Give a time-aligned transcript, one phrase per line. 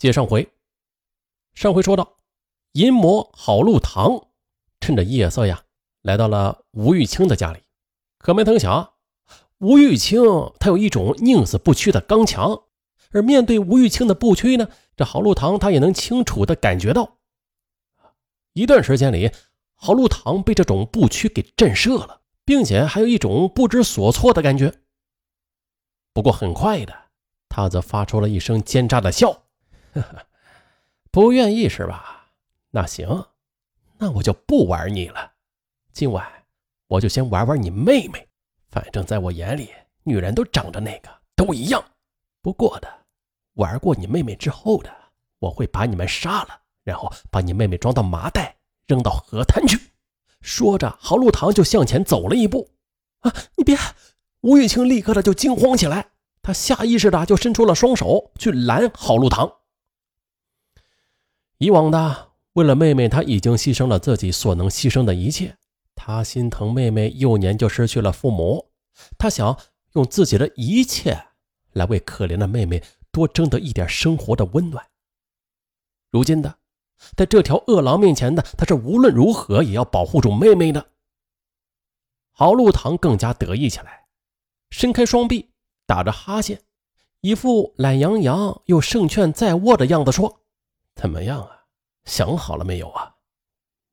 [0.00, 0.50] 接上回，
[1.52, 2.16] 上回说到，
[2.72, 4.28] 淫魔郝禄堂
[4.80, 5.64] 趁着夜色呀，
[6.00, 7.60] 来到了吴玉清的家里。
[8.16, 8.94] 可没成想，
[9.58, 10.22] 吴玉清
[10.58, 12.62] 他有一种宁死不屈的刚强，
[13.10, 17.18] 而面对吴玉清的不屈呢，这郝禄堂他也能清楚的感觉到。
[18.54, 19.30] 一段时间里，
[19.74, 24.80] 郝禄堂被这种不屈给震慑了，并且还有一种不知所措的感觉。
[26.14, 27.10] 不过很快的，
[27.50, 29.42] 他则发出了一声奸诈的笑
[29.94, 30.26] ：“呵呵，
[31.10, 32.30] 不愿意是吧？
[32.70, 33.26] 那行，
[33.98, 35.32] 那我就不玩你了。
[35.92, 36.26] 今晚
[36.86, 38.26] 我就先玩玩你妹妹。
[38.70, 39.70] 反正在我眼里，
[40.04, 41.84] 女人都长着那个都一样。
[42.40, 42.88] 不过的，
[43.54, 44.90] 玩过你妹妹之后的，
[45.40, 49.78] 我会把你们杀了。”然后把你妹妹装到麻袋，扔到河滩去。
[50.40, 52.70] 说着，郝路堂就向前走了一步。
[53.20, 53.76] 啊，你别！
[54.40, 59.52] 吴玉清立刻的就惊慌起来，他下意识的就伸出了双手去拦郝路堂。
[61.60, 65.54] 以往的，为了妹妹，他已经牺牲了自己所能牺牲的一切。
[65.94, 68.70] 他心疼妹妹幼年就失去了父母，
[69.18, 69.54] 他想
[69.92, 71.22] 用自己的一切
[71.72, 74.84] 来为可怜的妹妹多争得一点生活的温暖。
[76.10, 76.56] 如今的。
[77.16, 80.86] 在这条恶狼面前的，他是无论如何也要保护住妹妹的。
[82.30, 84.04] 郝路堂更加得意起来，
[84.68, 85.50] 伸开双臂，
[85.86, 86.60] 打着哈欠，
[87.22, 90.40] 一副懒洋洋又胜券在握的样子，说
[90.94, 91.64] ：“怎么样啊？
[92.04, 93.16] 想好了没有啊？”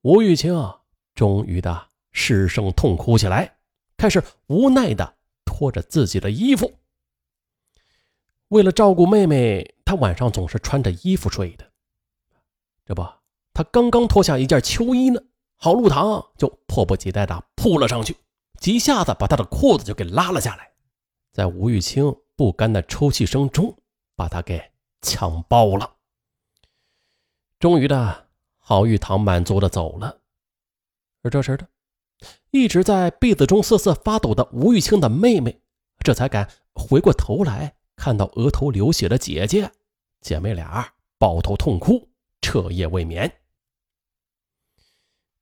[0.04, 0.82] 吴玉清啊
[1.16, 3.58] 终于的失声痛哭起来，
[3.98, 6.72] 开始无奈的脱着自己的衣服。
[8.50, 11.70] 为了照顾妹妹，他晚上总是穿着衣服睡的。
[12.86, 13.06] 这不，
[13.54, 15.20] 他刚刚脱下一件秋衣呢，
[15.58, 18.16] 郝路堂就迫不及待的扑了上去，
[18.60, 20.72] 几下子把他的裤子就给拉了下来，
[21.34, 23.78] 在吴玉清不甘的抽泣声中，
[24.16, 25.97] 把他给强暴了。
[27.60, 28.28] 终于的，
[28.58, 30.20] 郝玉堂满足的走了，
[31.24, 31.68] 而这时的，
[32.52, 35.62] 一直在被子中瑟瑟发抖的吴玉清的妹妹，
[36.00, 39.72] 这才敢回过头来看到额头流血的姐姐，
[40.22, 42.10] 姐妹俩抱头痛哭。
[42.40, 43.42] 彻夜未眠。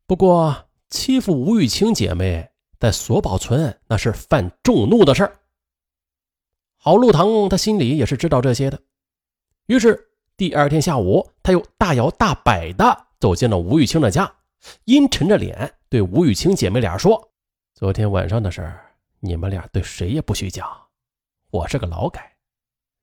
[0.08, 2.50] 不过，欺负吴玉清姐妹，
[2.80, 5.40] 在索宝村那是犯众怒的事儿。
[6.78, 8.82] 郝禄堂他心里也是知道这些的，
[9.68, 14.30] 于是第二天下午，他又大摇大摆的走进了吴玉清的家，
[14.84, 17.32] 阴沉着脸对吴玉清姐妹俩说
[17.74, 18.92] ：“昨天晚上的事儿，
[19.22, 20.70] 你们俩对谁也不许讲。
[21.52, 22.36] 我是个劳改，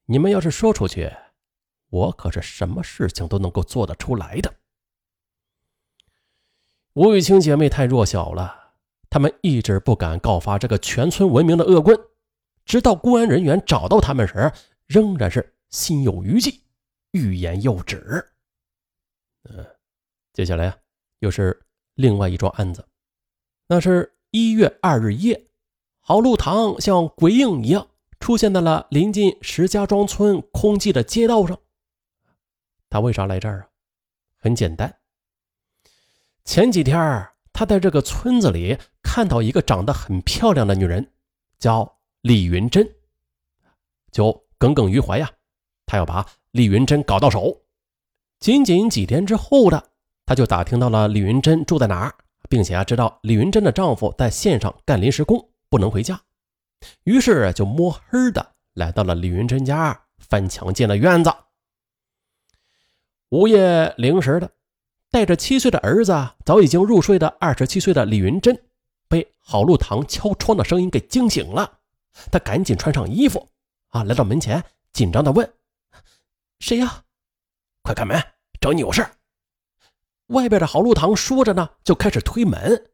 [0.05, 1.11] 你们要是说出去。”
[1.89, 4.55] 我可是什么事情都能够做得出来的。
[6.95, 8.73] 吴玉清姐妹太弱小了，
[9.09, 11.99] 她们一直不敢告发这个全村闻名的恶棍，
[12.65, 14.53] 直到公安人员找到他们时，
[14.87, 16.62] 仍然是心有余悸，
[17.13, 18.33] 欲言又止。
[19.45, 19.65] 嗯，
[20.33, 20.77] 接下来啊，
[21.21, 21.65] 又是
[21.95, 22.87] 另外一桩案子，
[23.67, 25.49] 那是一月二日夜，
[26.01, 27.89] 郝路堂像鬼影一样
[28.21, 31.59] 出现在了临近石家庄村空寂的街道上。
[32.89, 33.69] 他为啥来这儿啊？
[34.39, 34.99] 很简单。
[36.45, 41.13] 前几天他在这个村子里看到一个长得很漂亮的女人，
[41.59, 42.89] 叫李云珍，
[44.11, 45.31] 就耿耿于怀呀。
[45.93, 47.55] 他要把李云珍搞到手。
[48.41, 49.91] 仅仅几天之后的，
[50.25, 52.15] 他就打听到了李云珍住在哪儿，
[52.49, 56.19] 并且啊知道李云珍的丈夫在县上干临时工，不能回家，
[57.05, 61.31] 于是就摸黑的来到了李云珍家，翻墙进了院子。
[63.29, 64.51] 午夜零时的，
[65.11, 68.59] 带着七岁的儿子早已经入睡的二十七岁的李云珍，
[69.09, 71.81] 被郝路堂敲窗的声音给惊醒了。
[72.31, 73.47] 他赶紧穿上衣服，
[73.89, 74.65] 啊，来到门前，
[74.95, 75.47] 紧张的问
[76.63, 77.03] ：“谁呀？
[77.83, 78.23] 快开门，
[78.61, 79.05] 找你有事。”
[80.31, 82.91] 外边的郝禄堂说着呢，就开始推门。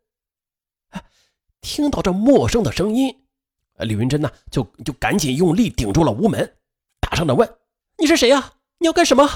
[1.61, 3.15] 听到这陌生的声音，
[3.81, 6.57] 李云珍呢，就就赶紧用力顶住了屋门，
[6.99, 7.59] 大声的问
[8.01, 8.55] ：“你是谁呀？
[8.78, 9.28] 你要干什么？”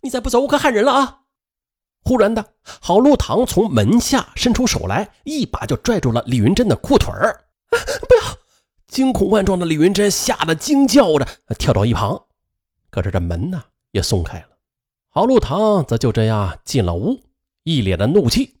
[0.00, 1.20] 你再不走，我可喊人了啊！
[2.04, 7.44] 忽然的，郝禄堂从门下伸出手来，一把就拽住了李云珍的裤腿儿。
[7.68, 8.38] 不要！
[8.86, 12.24] 惊恐万状的李云珍吓得惊叫着跳到一旁。
[12.88, 13.62] 可是这门呢
[13.94, 14.58] 也松开了，
[15.08, 17.22] 郝路堂则就这样进了屋，
[17.62, 18.56] 一脸的怒气。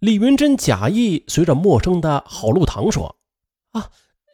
[0.00, 3.16] 李云珍假意随着陌生的郝路堂说
[3.70, 3.92] ：“啊，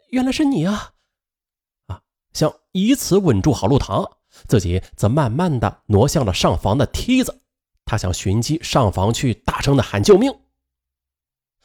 [0.09, 0.93] 原来是你啊！”
[1.89, 2.01] 啊，
[2.33, 4.19] 想以此稳住郝路堂。
[4.49, 7.43] 自己则慢慢的挪向了上房的梯子，
[7.85, 10.33] 他想寻机上房去，大声的喊救命。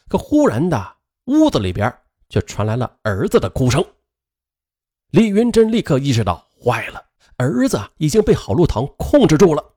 [0.10, 0.98] 可忽然的，
[1.28, 1.98] 屋子里边
[2.28, 3.82] 却传来了儿子的哭声。
[5.12, 7.07] 李云珍立刻意识到坏了，
[7.38, 9.74] 儿子已经被郝路堂控制住了。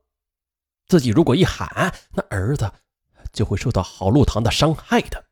[0.89, 2.73] 自己如果一喊，那儿子
[3.33, 5.25] 就会受到郝路堂的伤害的。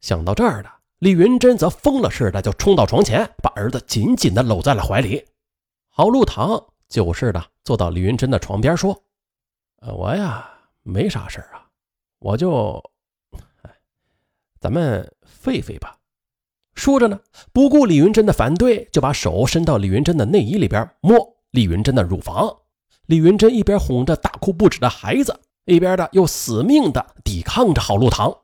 [0.00, 5.24] 想到这儿的李云珍则疯了似的就冲到床前，把儿子紧紧的搂在了怀里。
[5.88, 9.04] 郝路堂就是的坐到李云珍的床边说：“，
[9.80, 10.48] 我呀
[10.82, 11.66] 没啥事啊，
[12.18, 12.82] 我就，
[14.60, 15.96] 咱们废废吧。”
[16.74, 17.20] 说着呢，
[17.52, 22.54] 不顾李云珍的反对，就把手伸到李云珍的内衣里边摸李云珍的乳房。
[23.06, 28.34] 李云珍一边哄着大哭不止的孩子，一边的又死命的抵抗着郝路堂。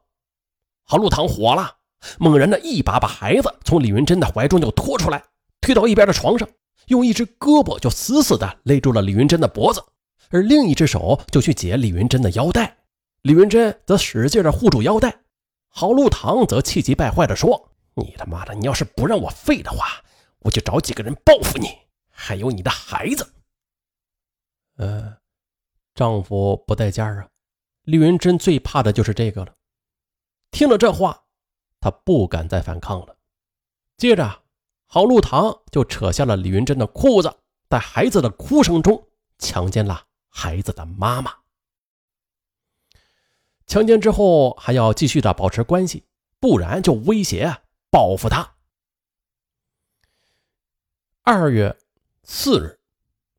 [0.84, 1.76] 郝路堂火了，
[2.18, 5.22] 猛然的一把把孩子从李云珍的怀中就拖出来，
[5.60, 6.46] 推到一边的床上，
[6.88, 9.82] 用一只胳膊就死死的勒住了李云珍的脖子，
[10.28, 12.76] 而另一只手就去解李云珍的腰带。
[13.22, 15.22] 李云珍则使劲的护住腰带，
[15.68, 19.86] 郝路堂则气急败坏的说：“你他妈的，你要是不让我废的话，
[20.40, 21.68] 我就找几个人报复你，
[22.20, 23.32] 还有你的孩子。”
[24.74, 25.18] 呃，
[25.94, 27.28] 丈夫不在家啊，
[27.82, 29.54] 李云珍最怕的就是这个了。
[30.50, 31.24] 听了这话，
[31.80, 33.16] 她不敢再反抗了。
[33.96, 34.42] 接着，
[34.86, 37.38] 郝路堂就扯下了李云珍的裤子，
[37.68, 41.34] 在孩子的哭声中强奸了孩子的妈妈。
[43.66, 46.04] 强奸之后还要继续的保持关系，
[46.40, 48.54] 不然就威胁报复他。
[51.22, 51.78] 二月
[52.30, 52.78] 四日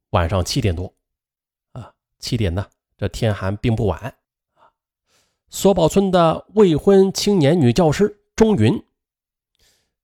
[0.10, 0.92] 晚上七点多。
[1.74, 4.18] 啊七点呢，这天还并不晚
[4.56, 4.74] 啊。
[5.50, 8.84] 索宝村的未婚青年女教师钟云，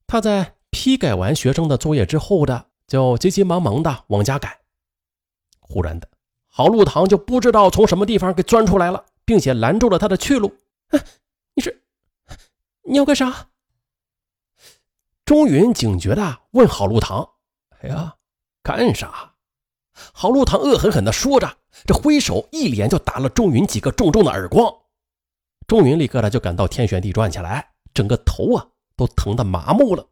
[0.05, 4.55] 她在批改完学生的作业之后的，就急急忙忙的往家赶。
[5.59, 6.07] 忽然的，
[6.45, 10.55] 郝路堂就不知道从什么地方给钻出来了，并且拦住了他的去路。
[11.55, 11.83] 你是
[12.83, 13.49] 你要干啥？
[15.25, 17.27] 钟云警觉的问郝路堂
[17.81, 18.15] ：“哎呀，
[18.65, 19.35] 干啥？”
[20.11, 21.57] 郝路堂恶狠狠地说着。
[21.85, 24.73] 这挥手一连就打了钟云几个重重的耳光，
[25.67, 28.65] 钟云立刻的就感到天旋地转起来，整个头啊
[28.95, 30.07] 都疼得麻木了。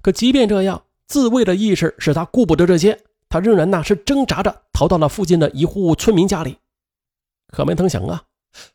[0.00, 2.98] 可即便这样，自卫的意识使他顾不得这些，
[3.28, 6.58] 他仍然那是挣扎着逃到了附近的一户村民家里。
[7.48, 8.24] 可没曾想啊，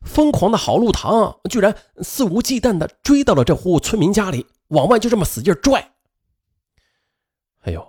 [0.06, 5.94] 疯狂的郝路堂居然肆无忌惮的追到了这户村民家里，往外就这么使劲拽。
[7.63, 7.86] 哎呦，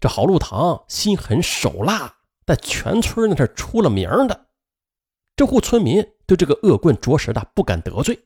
[0.00, 2.14] 这郝路堂心狠手辣。
[2.46, 4.48] 在全村那是出了名的，
[5.34, 8.18] 这户村民对这个恶棍着实的不敢得罪，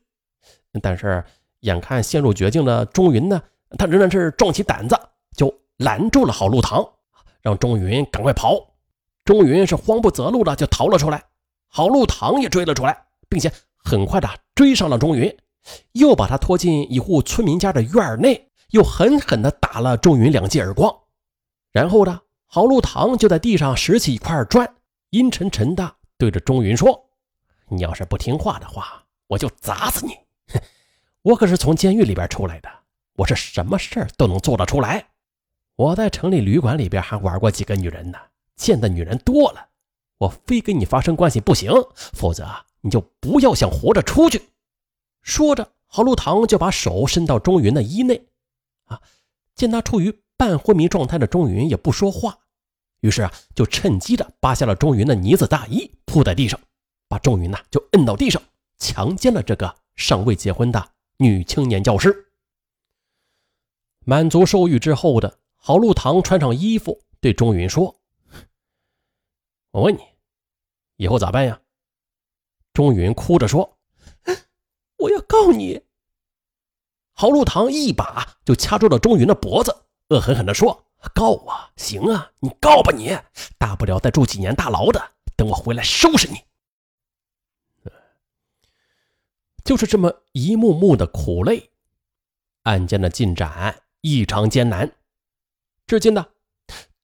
[0.81, 1.23] 但是
[1.61, 3.41] 眼看陷入绝境的钟云呢，
[3.77, 4.99] 他仍然是壮起胆子
[5.37, 6.85] 就拦住了郝路堂，
[7.41, 8.59] 让钟云赶快跑。
[9.23, 11.23] 钟云是慌不择路的就逃了出来，
[11.69, 15.33] 郝路堂也追了出来，并且很快的追上了钟云，
[15.93, 20.93] 又把他拖进一户村民家的院内，又狠狠的打了钟云两记耳光，
[21.71, 22.21] 然后呢？
[22.51, 24.67] 郝路堂就在地上拾起一块砖，
[25.11, 27.11] 阴沉沉的对着钟云说
[27.69, 30.13] ：“你要是不听话的话，我就砸死你！
[30.51, 30.59] 哼
[31.21, 32.69] 我可是从监狱里边出来的，
[33.17, 35.09] 我是什么事儿都能做得出来。
[35.75, 38.17] 我在城里旅馆里边还玩过几个女人呢，
[38.55, 39.67] 见的女人多了，
[40.17, 42.47] 我非跟你发生关系不行，否则
[42.81, 44.41] 你就不要想活着出去。”
[45.21, 48.25] 说着，郝路堂就把手伸到钟云的衣内，
[48.85, 48.99] 啊，
[49.53, 50.23] 见他处于。
[50.39, 52.39] 半昏迷状态的钟云也不说话，
[53.01, 56.57] 于是啊，就趁机的扒下了钟云的呢子大衣，铺在地上，
[57.09, 58.41] 把钟云呢就摁到地上，
[58.77, 62.31] 强奸了这个尚未结婚的女青年教师。
[64.05, 67.99] 满足受欲之后的郝路堂穿上衣服，对钟云说
[69.71, 69.99] ：“我问你，
[70.95, 71.59] 以后咋办呀？”
[72.71, 73.77] 钟云哭着说
[74.99, 75.81] ：“我要告你。”
[77.11, 79.75] 郝路堂一把就掐住了钟云的脖子。
[80.09, 83.17] 恶狠狠地说：“告我行啊，你告吧你，
[83.57, 86.41] 大不了再住几年大牢的，等我回来收拾你。”
[89.63, 91.69] 就是这么一幕幕的苦累，
[92.63, 94.91] 案件的进展异常艰难。
[95.85, 96.25] 至今呢，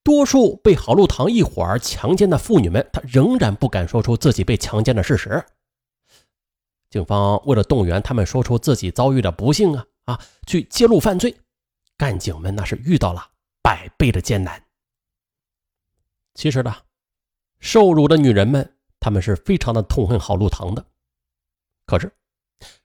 [0.02, 5.46] 多数被郝路堂一伙儿强奸的妇女们，她仍然不敢说出自己被强奸的事实。
[6.90, 11.38] 警方为了动员他们说出自己遭遇的不幸啊啊，去揭露犯罪。
[11.98, 14.64] 干警们那是遇到了百倍的艰难。
[16.34, 16.76] 其实呢，
[17.60, 20.86] 受辱的女人们，她们是非常的痛恨郝路堂的。
[21.86, 22.12] 可是，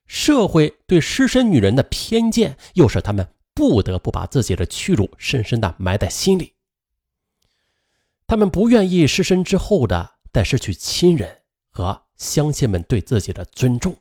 [0.06, 6.54] 社会对失身女人的偏见，又使他们不得不把自己的屈辱深深的埋在心里。
[8.26, 13.96] 他们不愿意失身之后的再失去亲人和乡亲们对自己的尊重，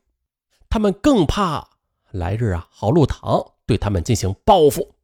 [0.69, 1.67] 他们更怕
[2.11, 4.95] 来日啊，郝路堂对他们进行报复。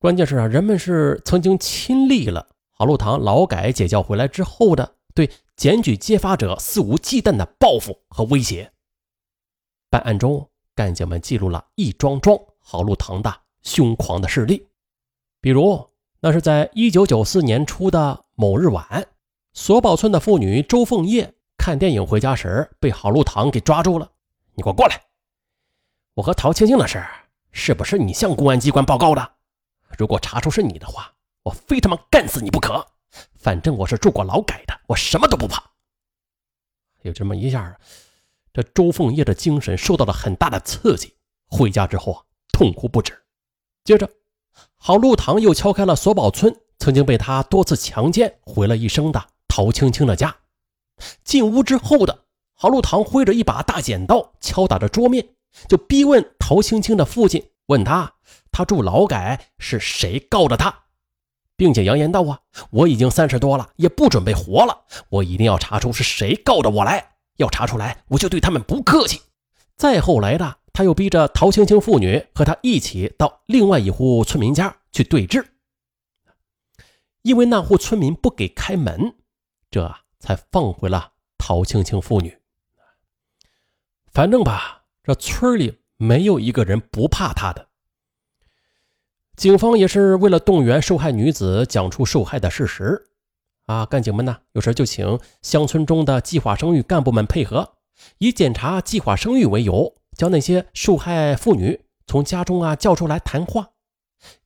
[0.00, 8.70] 关键是啊，人们是曾经亲历了郝路堂劳改解教回来之后的对检举揭发者肆无忌惮的报复和威胁。
[9.90, 14.68] 办案中，干警们记录了一桩桩郝路堂的凶狂的事例，
[15.40, 15.88] 比如
[16.20, 19.08] 那是在一九九四年初的某日晚，
[19.52, 24.08] 索宝村的妇女周凤叶看电影回家时被郝路堂给抓住了。
[24.54, 25.02] 你给我过来！
[26.14, 27.04] 我和陶青青的事，
[27.50, 29.32] 是不是你向公安机关报告的？
[29.96, 31.12] 如果查出是你的话，
[31.44, 32.86] 我非他妈干死你不可！
[33.36, 35.62] 反正我是住过劳改的，我什么都不怕。
[37.02, 37.78] 有这么一下，
[38.52, 41.14] 这周凤叶的精神受到了很大的刺激，
[41.48, 43.24] 回家之后啊，痛哭不止。
[43.84, 44.10] 接着，
[44.76, 50.36] 郝路堂又敲开了索宝村曾经被他多次强奸、毁了一生的陶青青的家。
[51.24, 55.26] 进屋之后的郝路堂挥着一把大剪刀，敲打着桌面，
[55.68, 58.14] 就逼问陶青青的父亲，问他。
[58.58, 60.86] 他住劳改是谁告的他，
[61.54, 67.12] 并且扬言道：“啊，我已经三十多了，也不准备活了，我一定要查出是谁告的我来。
[67.36, 69.22] 要查出来，我就对他们不客气。”
[69.78, 75.52] 再后来的，他又逼着陶青青父女和他一起到另外一户村民家去对质，
[77.22, 79.14] 因为那户村民不给开门，
[79.70, 82.36] 这才放回了陶青青父女。
[84.10, 87.67] 反正吧，这村里没有一个人不怕他的。
[89.38, 93.06] 警方也是为了动员受害女子讲出受害的事实，
[93.66, 97.74] 啊，干警们呢有时就请乡村中的计划生育干部们配合，
[98.18, 103.70] 以检查计划生育为由，将那些受害妇女从家中啊叫出来谈话，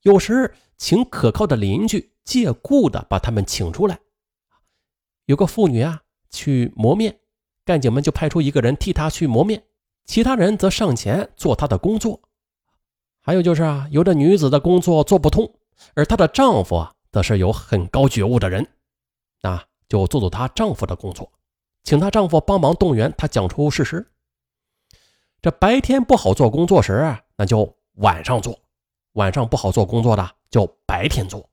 [0.02, 3.98] 有时请可靠的邻居借故的把他们请出来。
[5.24, 7.16] 有个妇女啊去磨面，
[7.64, 9.62] 干警们就派出一个人替她去磨面，
[10.04, 12.20] 其他人则上前做她的工作。
[13.22, 15.54] 还有就是啊，有的女子的工作做不通，
[15.94, 18.66] 而她的丈夫啊，则是有很高觉悟的人，
[19.42, 21.30] 啊就做做她丈夫的工作，
[21.84, 24.06] 请她丈夫帮忙动员她讲出事实。
[25.40, 28.54] 这白天不好做工作时啊，那就晚上做；
[29.12, 31.48] 晚上不好做工作的，就白天做。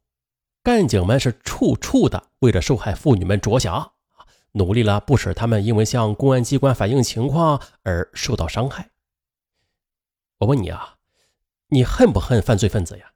[0.64, 3.92] 干警们是处处的为着受害妇女们着想
[4.52, 8.90] 努力了不使他们因为向公安机关反映情况而受到伤害。
[10.40, 10.96] 我问你啊？
[11.70, 13.12] 你恨不恨犯罪分子呀？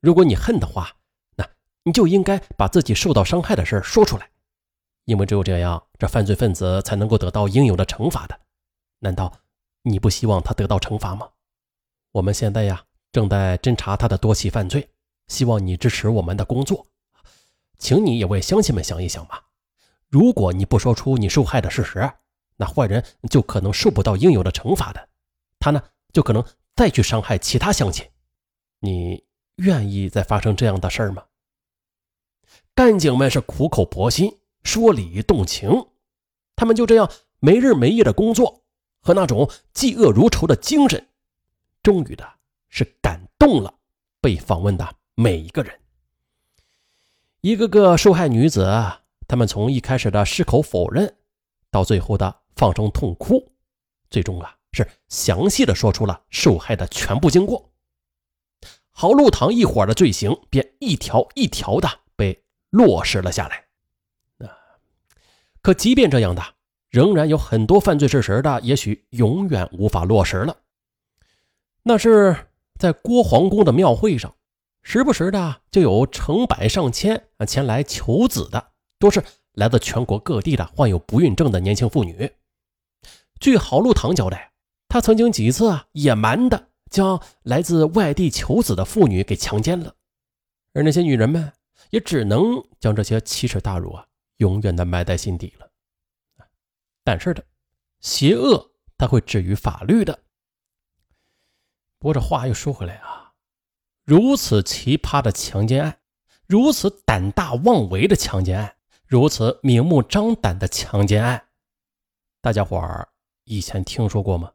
[0.00, 0.96] 如果你恨的话，
[1.36, 1.48] 那
[1.84, 4.30] 你就应该把自己受到伤害的事说出来，
[5.04, 8.38] 因为只有这样，这犯罪分子才能够得到应有的惩罚的。
[8.98, 9.32] 难道
[9.82, 11.30] 你不希望他得到惩罚吗？
[12.12, 14.90] 我们现在呀，正在侦查他的多起犯罪，
[15.28, 16.86] 希望你支持我们的工作，
[17.78, 19.44] 请你也为乡亲们想一想吧。
[20.08, 22.10] 如果你不说出你受害的事实，
[22.56, 25.08] 那坏人就可能受不到应有的惩罚的，
[25.60, 25.80] 他呢，
[26.12, 26.44] 就可能。
[26.78, 28.06] 再去伤害其他乡亲，
[28.78, 29.24] 你
[29.56, 31.24] 愿意再发生这样的事儿吗？
[32.72, 35.88] 干警们是苦口婆心，说理动情，
[36.54, 38.62] 他们就这样没日没夜的工作
[39.00, 41.08] 和那种嫉恶如仇的精神，
[41.82, 42.34] 终于的
[42.68, 43.74] 是感动了
[44.20, 45.80] 被访问的每一个人。
[47.40, 48.64] 一个个受害女子，
[49.26, 51.16] 他们从一开始的矢口否认，
[51.72, 53.50] 到最后的放声痛哭，
[54.10, 54.57] 最终啊。
[54.72, 57.72] 是详细的说出了受害的全部经过，
[58.90, 63.64] 郝禄堂一伙的罪行便一条一条的被落实了下来。
[64.46, 64.52] 啊，
[65.62, 66.42] 可即便这样的，
[66.90, 70.58] 仍然有很多犯罪事实的，也许永远无法落实了。
[71.82, 72.36] 那是
[72.78, 74.36] 在郭皇宫的庙会上，
[74.82, 82.30] 时不时的就有成百上千啊前来求子的，都是来自全国各地的患有不孕症的年轻妇女。
[83.40, 84.52] 据郝禄堂交代。
[84.88, 89.94] 他曾经几次啊野蛮的将来自外地求子的妇女给强奸了，
[90.72, 91.52] 而那些女人们
[91.90, 94.06] 也只能将这些奇耻大辱啊
[94.38, 95.70] 永远的埋在心底了。
[97.04, 97.44] 但是的，
[98.00, 100.18] 邪恶它会置于法律的。
[101.98, 103.32] 不过这话又说回来啊，
[104.04, 106.00] 如此奇葩的强奸案，
[106.46, 108.76] 如此胆大妄为的强奸案，
[109.06, 111.48] 如此明目张胆的强奸案，
[112.40, 113.08] 大家伙儿
[113.44, 114.52] 以前听说过吗？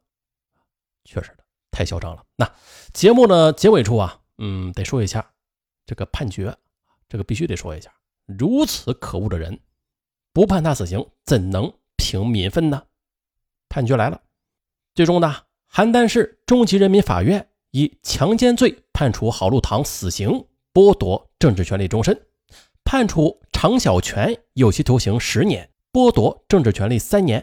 [1.04, 2.24] 确实的，太嚣张了。
[2.36, 2.50] 那
[2.92, 5.32] 节目呢结尾处啊，嗯，得说一下
[5.86, 6.56] 这个判决，
[7.08, 7.92] 这个必须得说一下。
[8.26, 9.60] 如此可恶的人，
[10.32, 12.84] 不判他死刑，怎能平民愤呢？
[13.68, 14.22] 判决来了，
[14.94, 22.14] 最终呢，邯郸市中级人民法院以强奸罪判处郝路堂死刑，剥夺政治权利终身；
[22.84, 27.42] 判处常小泉有期徒刑十年，剥夺政治权利三年；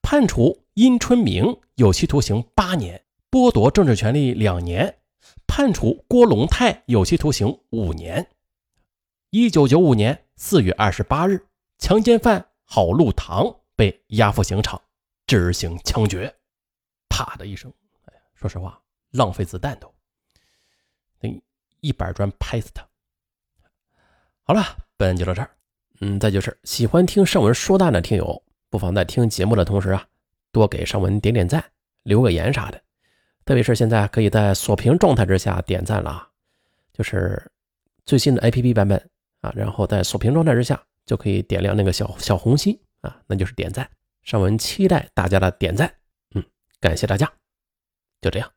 [0.00, 1.58] 判处殷春明。
[1.74, 4.88] 有期徒刑八年，剥夺政治权利两年；
[5.44, 8.28] 判处郭龙泰有期徒刑五年。
[9.30, 11.44] 一九九五年四月二十八日，
[11.78, 14.80] 强奸犯郝路堂被押赴刑场
[15.26, 16.32] 执行枪决。
[17.08, 17.72] 啪的一声，
[18.04, 18.80] 哎，说实话，
[19.10, 19.92] 浪费子弹都，
[21.18, 21.28] 那
[21.80, 22.86] 一板砖拍死他。
[24.44, 24.62] 好了，
[24.96, 25.50] 本就到这儿。
[26.02, 30.06] 嗯，再就是喜欢听上文说大的听友，不妨在听节目的同时啊，
[30.52, 31.64] 多给尚文点点赞，
[32.02, 32.80] 留个言啥的。
[33.44, 36.28] 特别是现在可以在锁屏状态之下点赞了啊，
[36.92, 37.50] 就是
[38.04, 43.88] 最新的 APP 版本啊，然后在锁屏状态之下就可以点亮那个小小红心啊，那就是点赞。
[44.22, 45.90] 尚文期待大家的点赞，
[46.34, 46.44] 嗯，
[46.80, 47.32] 感谢大家，
[48.20, 48.50] 就这样。